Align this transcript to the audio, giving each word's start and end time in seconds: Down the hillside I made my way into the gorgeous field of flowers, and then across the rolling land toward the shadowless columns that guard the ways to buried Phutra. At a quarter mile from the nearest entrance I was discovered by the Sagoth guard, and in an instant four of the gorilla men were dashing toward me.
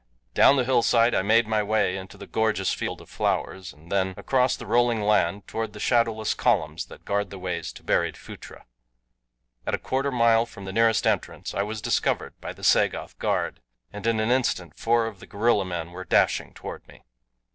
Down 0.33 0.55
the 0.55 0.63
hillside 0.65 1.13
I 1.13 1.21
made 1.21 1.45
my 1.47 1.61
way 1.61 1.95
into 1.95 2.17
the 2.17 2.25
gorgeous 2.25 2.73
field 2.73 3.01
of 3.01 3.09
flowers, 3.11 3.71
and 3.71 3.91
then 3.91 4.15
across 4.17 4.55
the 4.55 4.65
rolling 4.65 5.03
land 5.03 5.45
toward 5.47 5.73
the 5.73 5.79
shadowless 5.79 6.33
columns 6.33 6.85
that 6.85 7.05
guard 7.05 7.29
the 7.29 7.37
ways 7.37 7.71
to 7.73 7.83
buried 7.83 8.17
Phutra. 8.17 8.65
At 9.63 9.75
a 9.75 9.77
quarter 9.77 10.09
mile 10.11 10.47
from 10.47 10.65
the 10.65 10.73
nearest 10.73 11.05
entrance 11.05 11.53
I 11.53 11.61
was 11.61 11.83
discovered 11.83 12.33
by 12.41 12.51
the 12.51 12.63
Sagoth 12.63 13.19
guard, 13.19 13.61
and 13.93 14.07
in 14.07 14.19
an 14.19 14.31
instant 14.31 14.75
four 14.75 15.05
of 15.05 15.19
the 15.19 15.27
gorilla 15.27 15.65
men 15.65 15.91
were 15.91 16.03
dashing 16.03 16.55
toward 16.55 16.87
me. 16.87 17.03